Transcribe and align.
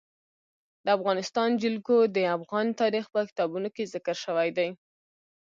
د 0.85 0.87
افغانستان 0.97 1.49
جلکو 1.63 1.97
د 2.15 2.17
افغان 2.37 2.67
تاریخ 2.81 3.05
په 3.13 3.21
کتابونو 3.29 3.67
کې 3.75 3.89
ذکر 3.93 4.15
شوی 4.25 4.49
دي. 4.57 4.69